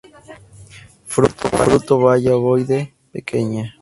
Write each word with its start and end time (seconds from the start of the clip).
Fruto 1.53 1.93
baya 2.03 2.31
ovoide, 2.37 2.79
pequeña". 3.13 3.63